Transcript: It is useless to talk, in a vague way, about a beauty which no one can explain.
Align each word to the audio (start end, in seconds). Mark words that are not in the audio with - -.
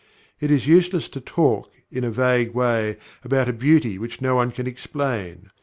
It 0.39 0.49
is 0.49 0.65
useless 0.67 1.09
to 1.09 1.21
talk, 1.21 1.69
in 1.91 2.03
a 2.03 2.09
vague 2.09 2.55
way, 2.55 2.97
about 3.23 3.47
a 3.47 3.53
beauty 3.53 3.99
which 3.99 4.19
no 4.19 4.33
one 4.33 4.49
can 4.49 4.65
explain. 4.65 5.51